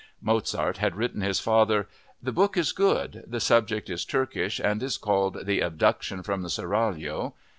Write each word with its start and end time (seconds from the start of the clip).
Mozart 0.19 0.77
had 0.77 0.95
written 0.95 1.21
his 1.21 1.39
father: 1.39 1.87
"The 2.23 2.31
book 2.31 2.57
is 2.57 2.71
good; 2.71 3.23
the 3.27 3.39
subject 3.39 3.87
is 3.87 4.03
Turkish 4.03 4.59
and 4.59 4.81
is 4.81 4.97
called 4.97 5.45
'The 5.45 5.59
Abduction 5.59 6.23
from 6.23 6.41
the 6.41 6.49
Seraglio. 6.49 7.35